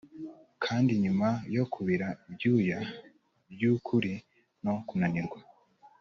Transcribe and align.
kandi 0.63 0.91
nyuma 1.03 1.27
yo 1.55 1.63
kubira 1.73 2.07
ibyuya 2.31 2.79
byukuri 3.53 4.13
no 4.63 4.73
kunanirwa 4.87 5.39